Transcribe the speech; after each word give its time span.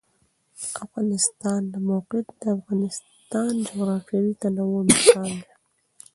د 0.59 0.61
افغانستان 0.83 1.61
د 1.73 1.75
موقعیت 1.89 2.27
د 2.41 2.43
افغانستان 2.57 3.51
د 3.59 3.63
جغرافیوي 3.67 4.33
تنوع 4.41 4.81
مثال 4.89 5.29
دی. 5.39 5.49